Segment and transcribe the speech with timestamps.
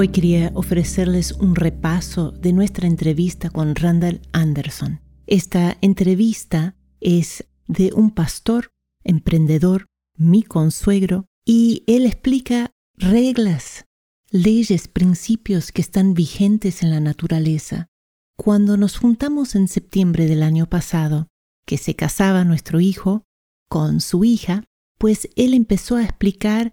[0.00, 5.00] Hoy quería ofrecerles un repaso de nuestra entrevista con Randall Anderson.
[5.26, 8.70] Esta entrevista es de un pastor,
[9.02, 13.86] emprendedor, mi consuegro, y él explica reglas,
[14.30, 17.88] leyes, principios que están vigentes en la naturaleza.
[18.36, 21.26] Cuando nos juntamos en septiembre del año pasado,
[21.66, 23.24] que se casaba nuestro hijo
[23.68, 24.62] con su hija,
[24.96, 26.70] pues él empezó a explicar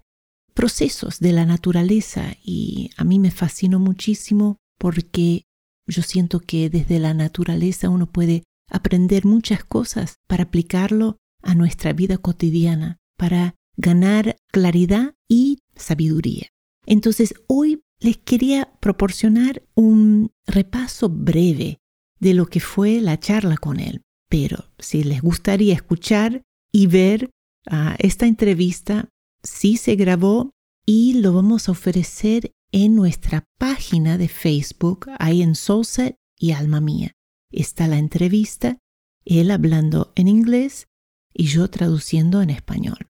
[0.56, 5.44] procesos de la naturaleza y a mí me fascinó muchísimo porque
[5.86, 11.92] yo siento que desde la naturaleza uno puede aprender muchas cosas para aplicarlo a nuestra
[11.92, 16.48] vida cotidiana, para ganar claridad y sabiduría.
[16.86, 21.78] Entonces, hoy les quería proporcionar un repaso breve
[22.18, 24.00] de lo que fue la charla con él.
[24.30, 27.30] Pero si les gustaría escuchar y ver
[27.66, 29.10] ah, esta entrevista,
[29.46, 30.50] sí se grabó
[30.84, 36.80] y lo vamos a ofrecer en nuestra página de Facebook, ahí en Soulset y Alma
[36.80, 37.12] Mía.
[37.50, 38.78] Está la entrevista,
[39.24, 40.88] él hablando en inglés
[41.32, 43.08] y yo traduciendo en español.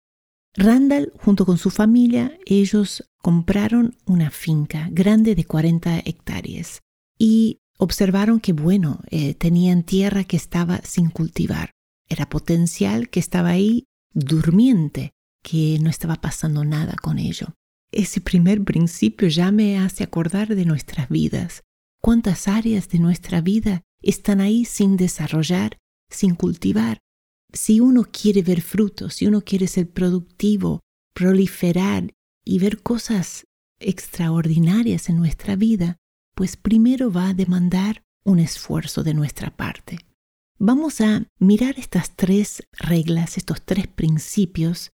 [0.54, 6.80] Randall, junto con su familia, ellos compraron una finca grande de 40 hectáreas
[7.18, 11.70] y observaron que, bueno, eh, tenían tierra que estaba sin cultivar.
[12.08, 17.54] Era potencial que estaba ahí durmiente, que no estaba pasando nada con ello.
[17.92, 21.62] Ese primer principio ya me hace acordar de nuestras vidas.
[22.00, 25.78] ¿Cuántas áreas de nuestra vida están ahí sin desarrollar,
[26.10, 26.98] sin cultivar?
[27.52, 30.80] Si uno quiere ver frutos, si uno quiere ser productivo,
[31.14, 32.12] proliferar
[32.44, 33.44] y ver cosas
[33.78, 35.98] extraordinarias en nuestra vida,
[36.34, 39.98] pues primero va a demandar un esfuerzo de nuestra parte.
[40.58, 44.90] Vamos a mirar estas tres reglas, estos tres principios.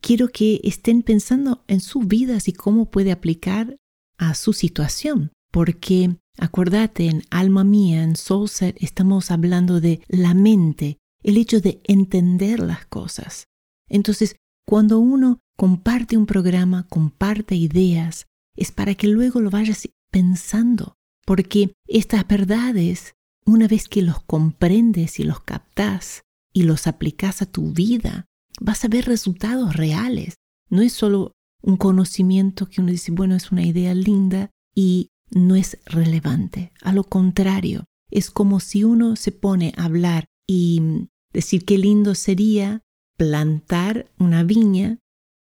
[0.00, 3.76] Quiero que estén pensando en sus vidas y cómo puede aplicar
[4.18, 10.98] a su situación, porque acuérdate, en Alma Mía, en Soulset, estamos hablando de la mente,
[11.22, 13.46] el hecho de entender las cosas.
[13.88, 14.36] Entonces,
[14.66, 18.26] cuando uno comparte un programa, comparte ideas,
[18.56, 23.14] es para que luego lo vayas pensando, porque estas verdades,
[23.44, 28.26] una vez que los comprendes y los captas y los aplicas a tu vida,
[28.60, 30.34] vas a ver resultados reales.
[30.68, 35.56] No es solo un conocimiento que uno dice, bueno, es una idea linda y no
[35.56, 36.72] es relevante.
[36.82, 42.14] A lo contrario, es como si uno se pone a hablar y decir qué lindo
[42.14, 42.82] sería
[43.16, 44.98] plantar una viña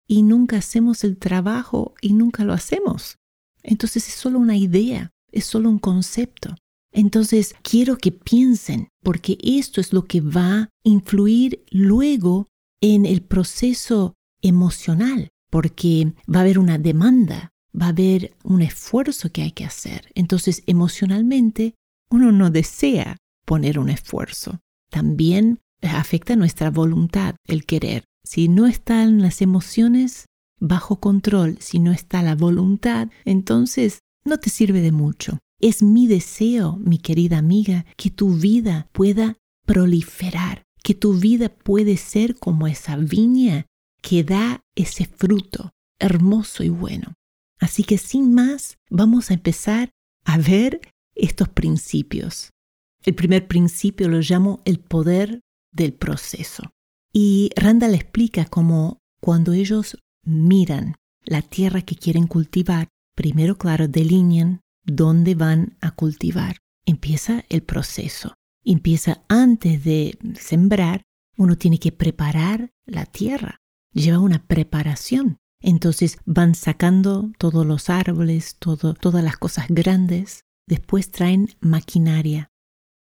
[0.07, 3.17] y nunca hacemos el trabajo y nunca lo hacemos.
[3.61, 6.55] Entonces es solo una idea, es solo un concepto.
[6.91, 12.47] Entonces quiero que piensen, porque esto es lo que va a influir luego
[12.81, 19.31] en el proceso emocional, porque va a haber una demanda, va a haber un esfuerzo
[19.31, 20.11] que hay que hacer.
[20.15, 21.75] Entonces emocionalmente
[22.09, 24.59] uno no desea poner un esfuerzo.
[24.89, 28.05] También afecta nuestra voluntad, el querer.
[28.23, 30.25] Si no están las emociones
[30.59, 35.39] bajo control, si no está la voluntad, entonces no te sirve de mucho.
[35.59, 41.97] Es mi deseo, mi querida amiga, que tu vida pueda proliferar, que tu vida puede
[41.97, 43.65] ser como esa viña
[44.01, 47.13] que da ese fruto hermoso y bueno.
[47.59, 49.91] Así que sin más, vamos a empezar
[50.23, 50.81] a ver
[51.15, 52.51] estos principios.
[53.03, 56.71] El primer principio lo llamo el poder del proceso.
[57.11, 64.61] Y Randall explica cómo cuando ellos miran la tierra que quieren cultivar, primero, claro, delinean
[64.85, 66.57] dónde van a cultivar.
[66.85, 68.33] Empieza el proceso.
[68.63, 71.03] Empieza antes de sembrar,
[71.37, 73.57] uno tiene que preparar la tierra.
[73.93, 75.37] Lleva una preparación.
[75.61, 80.45] Entonces van sacando todos los árboles, todas las cosas grandes.
[80.67, 82.49] Después traen maquinaria.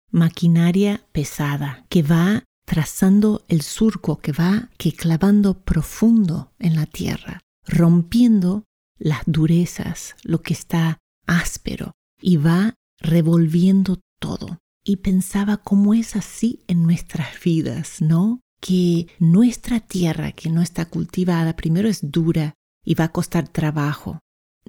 [0.09, 7.41] Maquinaria pesada que va trazando el surco que va que clavando profundo en la tierra,
[7.65, 8.63] rompiendo
[8.97, 14.59] las durezas, lo que está áspero, y va revolviendo todo.
[14.83, 18.41] Y pensaba cómo es así en nuestras vidas, ¿no?
[18.61, 22.53] que nuestra tierra que no está cultivada primero es dura
[22.85, 24.19] y va a costar trabajo.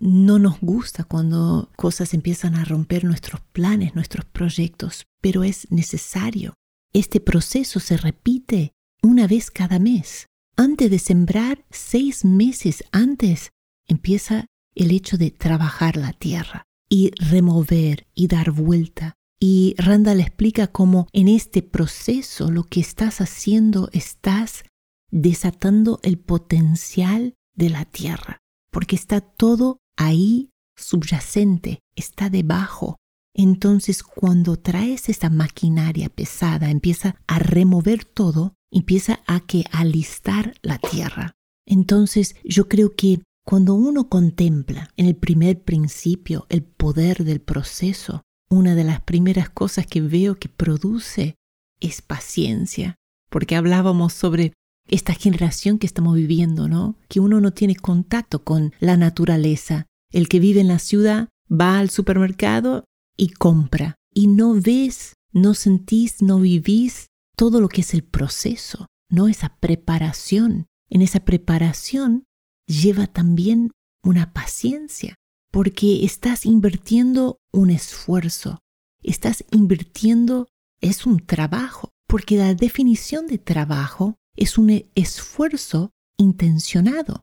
[0.01, 6.55] No nos gusta cuando cosas empiezan a romper nuestros planes, nuestros proyectos, pero es necesario.
[6.95, 8.73] Este proceso se repite
[9.03, 10.27] una vez cada mes.
[10.57, 13.51] Antes de sembrar, seis meses antes,
[13.87, 19.15] empieza el hecho de trabajar la tierra y remover y dar vuelta.
[19.45, 24.63] Y Randall explica cómo en este proceso lo que estás haciendo estás
[25.11, 28.39] desatando el potencial de la tierra,
[28.71, 32.99] porque está todo ahí subyacente, está debajo.
[33.35, 40.79] Entonces cuando traes esta maquinaria pesada, empieza a remover todo, empieza a que alistar la
[40.79, 41.33] tierra.
[41.67, 48.23] Entonces yo creo que cuando uno contempla en el primer principio el poder del proceso,
[48.53, 51.37] una de las primeras cosas que veo que produce
[51.81, 52.97] es paciencia,
[53.31, 54.53] porque hablábamos sobre
[54.87, 56.97] esta generación que estamos viviendo, ¿no?
[57.09, 59.87] Que uno no tiene contacto con la naturaleza.
[60.11, 62.85] El que vive en la ciudad va al supermercado
[63.17, 63.95] y compra.
[64.13, 67.07] Y no ves, no sentís, no vivís
[67.37, 70.67] todo lo que es el proceso, no esa preparación.
[70.91, 72.25] En esa preparación
[72.67, 73.71] lleva también
[74.05, 75.15] una paciencia,
[75.53, 78.59] porque estás invirtiendo un esfuerzo,
[79.03, 80.49] estás invirtiendo,
[80.81, 87.21] es un trabajo, porque la definición de trabajo es un esfuerzo intencionado.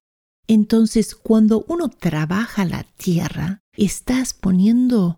[0.48, 5.18] Entonces, cuando uno trabaja la tierra, estás poniendo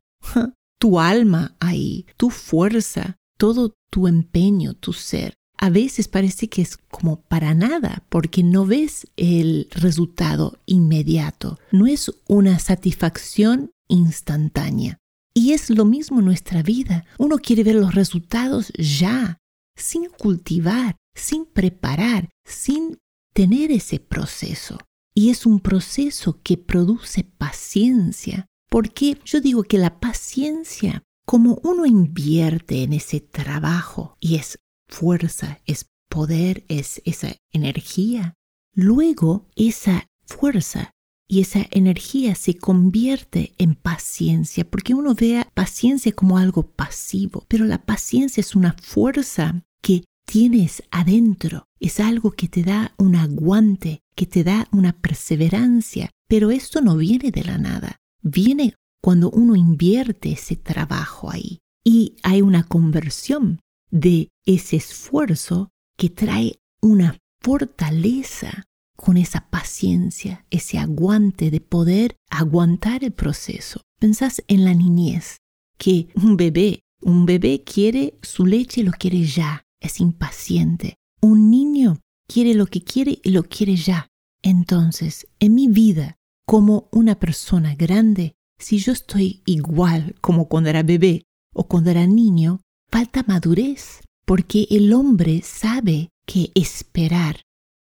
[0.79, 6.75] tu alma ahí, tu fuerza, todo tu empeño, tu ser a veces parece que es
[6.75, 14.97] como para nada, porque no ves el resultado inmediato, no es una satisfacción instantánea.
[15.35, 17.05] Y es lo mismo en nuestra vida.
[17.19, 19.37] Uno quiere ver los resultados ya,
[19.77, 22.97] sin cultivar, sin preparar, sin
[23.31, 24.79] tener ese proceso.
[25.13, 31.85] Y es un proceso que produce paciencia, porque yo digo que la paciencia, como uno
[31.85, 34.57] invierte en ese trabajo y es
[34.91, 38.35] fuerza, es poder, es esa energía.
[38.73, 40.91] Luego esa fuerza
[41.27, 47.65] y esa energía se convierte en paciencia, porque uno ve paciencia como algo pasivo, pero
[47.65, 54.01] la paciencia es una fuerza que tienes adentro, es algo que te da un aguante,
[54.13, 59.55] que te da una perseverancia, pero esto no viene de la nada, viene cuando uno
[59.55, 63.59] invierte ese trabajo ahí y hay una conversión
[63.91, 68.65] de ese esfuerzo que trae una fortaleza
[68.95, 73.81] con esa paciencia, ese aguante de poder aguantar el proceso.
[73.99, 75.37] Pensás en la niñez,
[75.77, 80.95] que un bebé, un bebé quiere su leche y lo quiere ya, es impaciente.
[81.21, 84.07] Un niño quiere lo que quiere y lo quiere ya.
[84.43, 90.83] Entonces, en mi vida, como una persona grande, si yo estoy igual como cuando era
[90.83, 91.23] bebé
[91.53, 92.61] o cuando era niño,
[92.91, 97.41] falta madurez, porque el hombre sabe que esperar,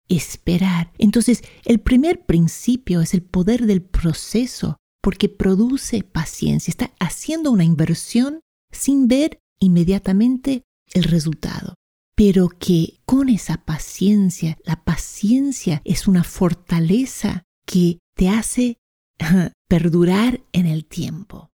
[0.08, 0.92] esperar.
[0.98, 7.64] Entonces, el primer principio es el poder del proceso, porque produce paciencia, está haciendo una
[7.64, 10.64] inversión sin ver inmediatamente
[10.94, 11.76] el resultado.
[12.16, 18.78] Pero que con esa paciencia, la paciencia es una fortaleza que te hace
[19.68, 21.51] perdurar en el tiempo.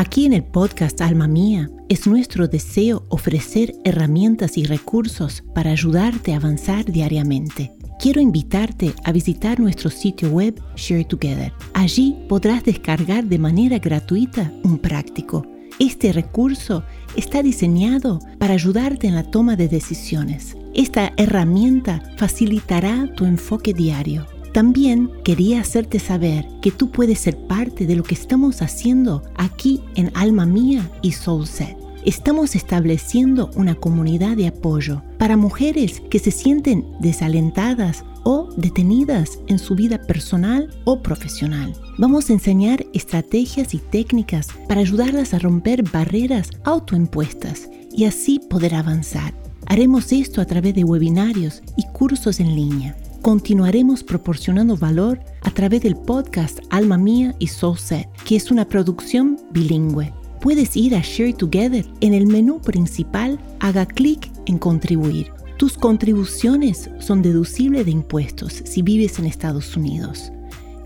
[0.00, 6.32] Aquí en el podcast Alma Mía es nuestro deseo ofrecer herramientas y recursos para ayudarte
[6.32, 7.72] a avanzar diariamente.
[7.98, 11.52] Quiero invitarte a visitar nuestro sitio web Share Together.
[11.74, 15.44] Allí podrás descargar de manera gratuita un práctico.
[15.80, 16.84] Este recurso
[17.16, 20.56] está diseñado para ayudarte en la toma de decisiones.
[20.74, 24.28] Esta herramienta facilitará tu enfoque diario
[24.58, 29.80] también quería hacerte saber que tú puedes ser parte de lo que estamos haciendo aquí
[29.94, 31.76] en Alma Mía y Soulset.
[32.04, 39.60] Estamos estableciendo una comunidad de apoyo para mujeres que se sienten desalentadas o detenidas en
[39.60, 41.72] su vida personal o profesional.
[41.96, 48.74] Vamos a enseñar estrategias y técnicas para ayudarlas a romper barreras autoimpuestas y así poder
[48.74, 49.34] avanzar.
[49.66, 55.82] Haremos esto a través de webinarios y cursos en línea continuaremos proporcionando valor a través
[55.82, 60.12] del podcast Alma Mía y Soulset, que es una producción bilingüe.
[60.40, 65.32] Puedes ir a Share Together en el menú principal, haga clic en contribuir.
[65.56, 70.30] Tus contribuciones son deducibles de impuestos si vives en Estados Unidos.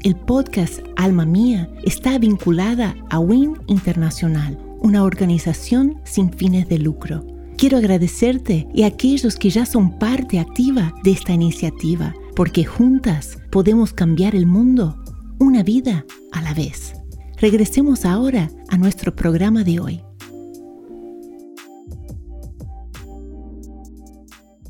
[0.03, 7.25] El podcast Alma Mía está vinculada a WIN Internacional, una organización sin fines de lucro
[7.63, 13.39] Quiero agradecerte y a aquellos que ya son parte activa de esta iniciativa, porque juntas
[13.51, 15.03] podemos cambiar el mundo
[15.39, 16.95] una vida a la vez.
[17.37, 20.03] Regresemos ahora a nuestro programa de hoy.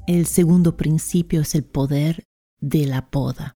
[0.07, 2.25] El segundo principio es el poder
[2.61, 3.54] de la poda,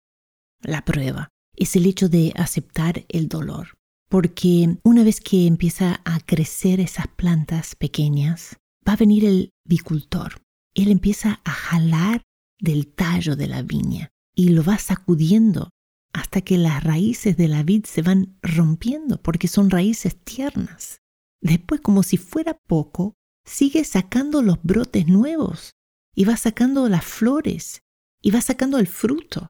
[0.61, 1.29] la prueba.
[1.57, 3.69] Es el hecho de aceptar el dolor.
[4.09, 10.43] Porque una vez que empieza a crecer esas plantas pequeñas, va a venir el bicultor.
[10.75, 12.23] Él empieza a jalar
[12.59, 15.71] del tallo de la viña y lo va sacudiendo
[16.13, 21.01] hasta que las raíces de la vid se van rompiendo porque son raíces tiernas.
[21.41, 25.73] Después, como si fuera poco, sigue sacando los brotes nuevos
[26.15, 27.83] y va sacando las flores
[28.23, 29.49] y va sacando el fruto.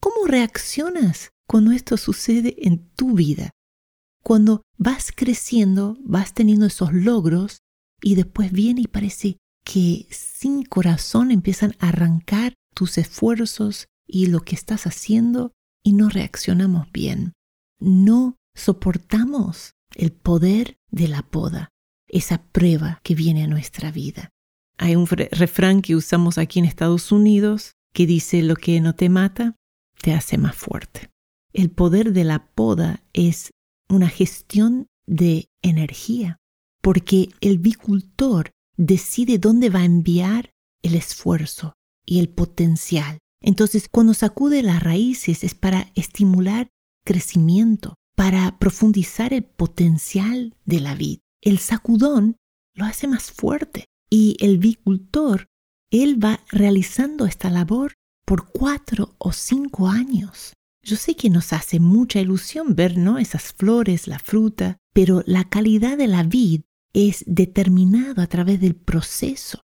[0.00, 3.50] ¿Cómo reaccionas cuando esto sucede en tu vida?
[4.22, 7.58] Cuando vas creciendo, vas teniendo esos logros
[8.02, 14.40] y después viene y parece que sin corazón empiezan a arrancar tus esfuerzos y lo
[14.40, 15.52] que estás haciendo
[15.84, 17.34] y no reaccionamos bien.
[17.78, 21.68] No soportamos el poder de la poda,
[22.08, 24.30] esa prueba que viene a nuestra vida.
[24.78, 29.10] Hay un refrán que usamos aquí en Estados Unidos que dice lo que no te
[29.10, 29.54] mata
[30.00, 31.10] te hace más fuerte.
[31.52, 33.50] El poder de la poda es
[33.90, 36.38] una gestión de energía,
[36.80, 41.74] porque el bicultor decide dónde va a enviar el esfuerzo
[42.06, 43.18] y el potencial.
[43.42, 46.68] Entonces, cuando sacude las raíces es para estimular
[47.04, 51.18] crecimiento, para profundizar el potencial de la vid.
[51.42, 52.36] El sacudón
[52.74, 55.46] lo hace más fuerte y el bicultor,
[55.90, 57.94] él va realizando esta labor
[58.24, 60.54] por cuatro o cinco años.
[60.82, 63.18] Yo sé que nos hace mucha ilusión ver ¿no?
[63.18, 68.74] esas flores, la fruta, pero la calidad de la vid es determinada a través del
[68.74, 69.60] proceso,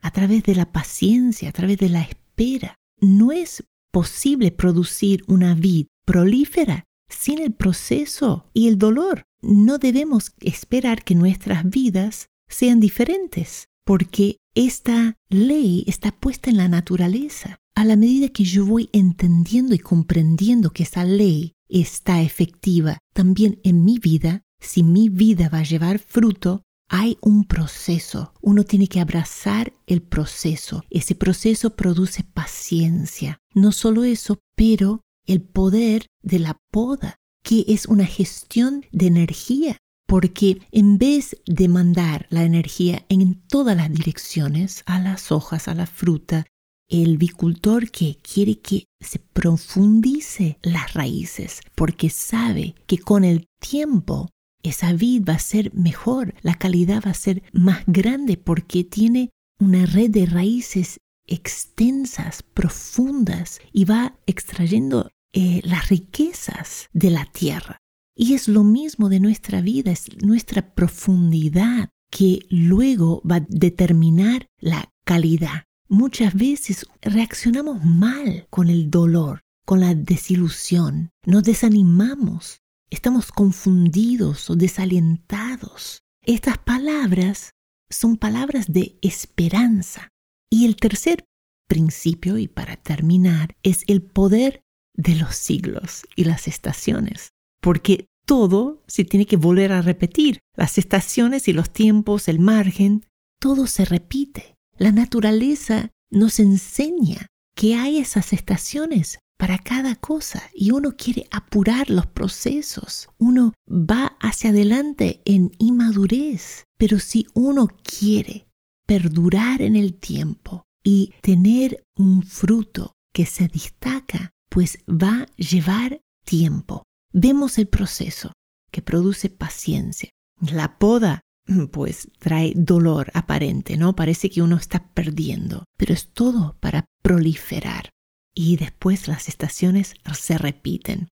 [0.00, 2.76] a través de la paciencia, a través de la espera.
[3.00, 9.24] No es posible producir una vid prolífera sin el proceso y el dolor.
[9.40, 16.68] No debemos esperar que nuestras vidas sean diferentes porque esta ley está puesta en la
[16.68, 17.58] naturaleza.
[17.74, 23.60] A la medida que yo voy entendiendo y comprendiendo que esa ley está efectiva también
[23.62, 28.32] en mi vida, si mi vida va a llevar fruto, hay un proceso.
[28.40, 30.82] Uno tiene que abrazar el proceso.
[30.90, 33.38] Ese proceso produce paciencia.
[33.54, 39.78] No solo eso, pero el poder de la poda, que es una gestión de energía
[40.08, 45.74] porque en vez de mandar la energía en todas las direcciones, a las hojas, a
[45.74, 46.46] la fruta,
[46.88, 54.30] el bicultor que quiere que se profundice las raíces, porque sabe que con el tiempo
[54.62, 59.30] esa vid va a ser mejor, la calidad va a ser más grande porque tiene
[59.58, 67.78] una red de raíces extensas, profundas y va extrayendo eh, las riquezas de la tierra.
[68.16, 74.48] Y es lo mismo de nuestra vida, es nuestra profundidad que luego va a determinar
[74.58, 75.64] la calidad.
[75.88, 84.56] Muchas veces reaccionamos mal con el dolor, con la desilusión, nos desanimamos, estamos confundidos o
[84.56, 86.02] desalentados.
[86.24, 87.50] Estas palabras
[87.90, 90.08] son palabras de esperanza.
[90.50, 91.24] Y el tercer
[91.68, 94.62] principio, y para terminar, es el poder
[94.94, 97.30] de los siglos y las estaciones
[97.60, 100.40] porque todo se tiene que volver a repetir.
[100.56, 103.06] Las estaciones y los tiempos, el margen,
[103.40, 104.56] todo se repite.
[104.76, 111.88] La naturaleza nos enseña que hay esas estaciones para cada cosa y uno quiere apurar
[111.88, 113.08] los procesos.
[113.18, 118.48] Uno va hacia adelante en inmadurez, pero si uno quiere
[118.86, 126.00] perdurar en el tiempo y tener un fruto que se destaca, pues va a llevar
[126.24, 126.82] tiempo.
[127.12, 128.32] Vemos el proceso
[128.72, 130.10] que produce paciencia.
[130.40, 131.20] La poda,
[131.72, 133.94] pues trae dolor aparente, ¿no?
[133.94, 137.90] Parece que uno está perdiendo, pero es todo para proliferar.
[138.38, 141.08] Y después las estaciones se repiten.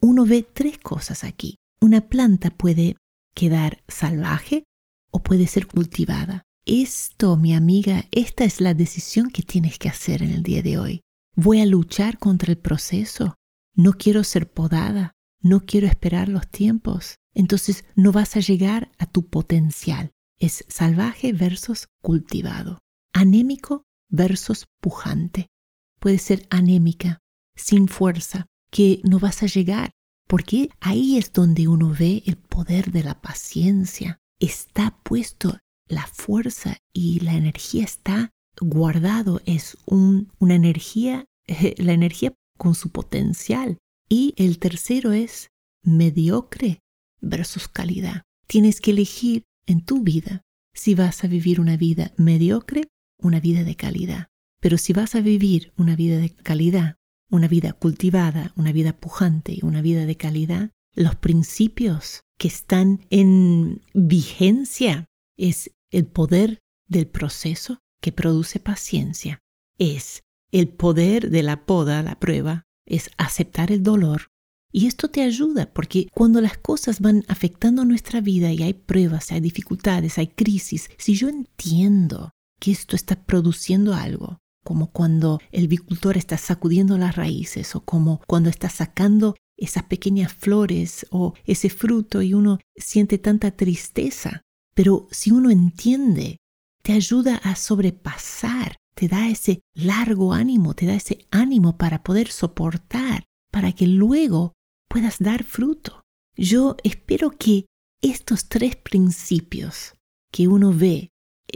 [0.00, 1.56] Uno ve tres cosas aquí.
[1.80, 2.96] Una planta puede
[3.34, 4.62] quedar salvaje
[5.10, 6.44] o puede ser cultivada.
[6.64, 10.78] Esto, mi amiga, esta es la decisión que tienes que hacer en el día de
[10.78, 11.00] hoy.
[11.34, 13.34] ¿Voy a luchar contra el proceso?
[13.74, 15.14] ¿No quiero ser podada?
[15.40, 20.10] no quiero esperar los tiempos, entonces no vas a llegar a tu potencial.
[20.38, 22.78] Es salvaje versus cultivado.
[23.12, 25.48] Anémico versus pujante.
[25.98, 27.20] Puede ser anémica,
[27.56, 29.90] sin fuerza, que no vas a llegar,
[30.26, 34.18] porque ahí es donde uno ve el poder de la paciencia.
[34.38, 41.24] Está puesto la fuerza y la energía está guardado, es una energía,
[41.78, 43.78] la energía con su potencial.
[44.08, 45.48] Y el tercero es
[45.82, 46.80] mediocre
[47.20, 48.22] versus calidad.
[48.46, 52.88] Tienes que elegir en tu vida si vas a vivir una vida mediocre,
[53.18, 54.28] una vida de calidad.
[54.60, 56.96] Pero si vas a vivir una vida de calidad,
[57.30, 63.82] una vida cultivada, una vida pujante, una vida de calidad, los principios que están en
[63.94, 69.40] vigencia es el poder del proceso que produce paciencia,
[69.78, 74.28] es el poder de la poda, la prueba, es aceptar el dolor.
[74.72, 79.32] Y esto te ayuda porque cuando las cosas van afectando nuestra vida y hay pruebas,
[79.32, 84.38] hay dificultades, hay crisis, si yo entiendo que esto está produciendo algo,
[84.68, 90.30] como cuando el bicultor está sacudiendo las raíces o como cuando está sacando esas pequeñas
[90.34, 94.42] flores o ese fruto y uno siente tanta tristeza.
[94.74, 96.36] Pero si uno entiende,
[96.82, 102.28] te ayuda a sobrepasar, te da ese largo ánimo, te da ese ánimo para poder
[102.28, 104.52] soportar, para que luego
[104.86, 106.02] puedas dar fruto.
[106.36, 107.64] Yo espero que
[108.02, 109.94] estos tres principios
[110.30, 111.08] que uno ve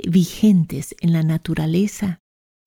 [0.09, 2.22] vigentes en la naturaleza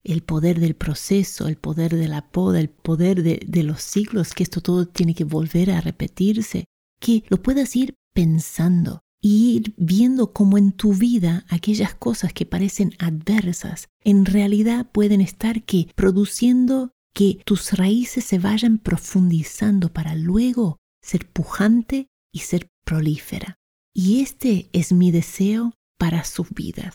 [0.06, 4.34] el poder del proceso, el poder de la poda, el poder de, de, los siglos,
[4.34, 6.64] que esto todo tiene que volver a repetirse,
[7.00, 12.46] que lo puedas ir pensando y ir viendo cómo en tu vida aquellas cosas que
[12.46, 20.14] parecen adversas en realidad pueden estar que produciendo que tus raíces se vayan profundizando para
[20.14, 23.56] luego ser pujante y ser prolífera.
[23.94, 26.94] Y este es mi deseo para sus vidas.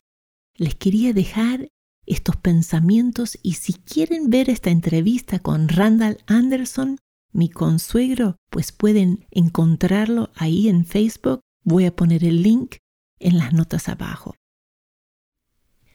[0.56, 1.68] Les quería dejar
[2.06, 6.98] estos pensamientos y si quieren ver esta entrevista con Randall Anderson,
[7.34, 11.42] mi consuegro, pues pueden encontrarlo ahí en Facebook.
[11.64, 12.76] Voy a poner el link
[13.20, 14.36] en las notas abajo.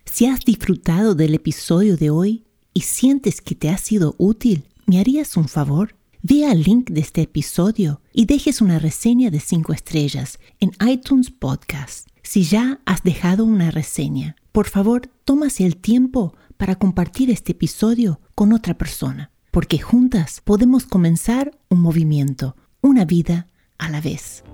[0.04, 4.98] Si has disfrutado del episodio de hoy y sientes que te ha sido útil, ¿me
[4.98, 5.96] harías un favor?
[6.22, 11.30] Ve al link de este episodio y dejes una reseña de 5 estrellas en iTunes
[11.30, 12.08] Podcast.
[12.22, 18.22] Si ya has dejado una reseña, por favor, tómase el tiempo para compartir este episodio
[18.34, 24.44] con otra persona, porque juntas podemos comenzar un movimiento, una vida a la vez.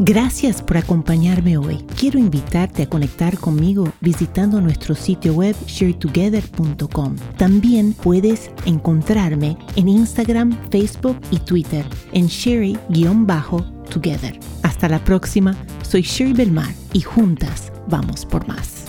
[0.00, 1.78] Gracias por acompañarme hoy.
[1.98, 7.16] Quiero invitarte a conectar conmigo visitando nuestro sitio web sharetogether.com.
[7.38, 12.28] También puedes encontrarme en Instagram, Facebook y Twitter en
[14.62, 18.79] Hasta la próxima, soy Sherry Belmar y juntas vamos por más.